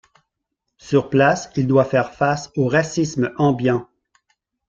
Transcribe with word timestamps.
Sur 0.79 1.11
place, 1.11 1.51
il 1.55 1.67
doit 1.67 1.85
faire 1.85 2.11
face 2.15 2.51
au 2.57 2.67
racisme 2.67 3.31
ambiant. 3.37 3.87